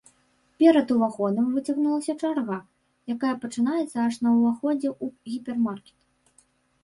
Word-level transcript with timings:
Перад 0.61 0.87
уваходам 0.93 1.45
выцягнулася 1.57 2.15
чарга, 2.21 2.55
якая 3.15 3.33
пачынаецца 3.43 3.97
аж 4.07 4.13
на 4.23 4.29
ўваходзе 4.37 4.89
ў 5.03 5.35
гіпермаркет. 5.35 5.97